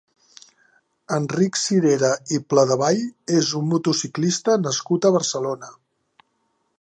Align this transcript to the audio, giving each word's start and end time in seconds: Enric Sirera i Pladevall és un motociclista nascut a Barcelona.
Enric 1.17 1.59
Sirera 1.63 2.09
i 2.37 2.39
Pladevall 2.53 3.03
és 3.41 3.53
un 3.61 3.69
motociclista 3.75 4.59
nascut 4.65 5.07
a 5.07 5.13
Barcelona. 5.19 5.71